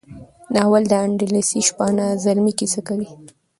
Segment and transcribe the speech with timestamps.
[0.53, 3.09] ناول د اندلسي شپانه زلمي کیسه کوي.